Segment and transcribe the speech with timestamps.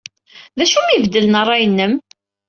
[0.57, 1.93] D acu ay am-ibeddlen ṛṛay-nnem?